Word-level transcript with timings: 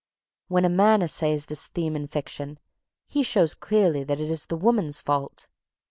When 0.47 0.65
a 0.65 0.69
man 0.69 1.03
essays 1.03 1.45
this 1.45 1.67
theme 1.67 1.95
in 1.95 2.07
fiction, 2.07 2.57
he 3.07 3.21
shows 3.21 3.53
clearly 3.53 4.03
that 4.05 4.19
it 4.19 4.31
is 4.31 4.47
the 4.47 4.57
woman's 4.57 4.99
fault. 4.99 5.45